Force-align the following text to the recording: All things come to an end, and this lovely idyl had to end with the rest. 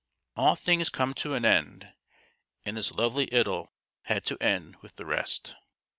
All 0.35 0.55
things 0.55 0.89
come 0.89 1.13
to 1.13 1.35
an 1.35 1.45
end, 1.45 1.93
and 2.65 2.75
this 2.75 2.91
lovely 2.91 3.31
idyl 3.31 3.71
had 4.05 4.25
to 4.25 4.37
end 4.43 4.77
with 4.77 4.95
the 4.95 5.05
rest. 5.05 5.55